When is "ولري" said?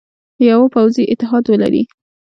1.47-1.83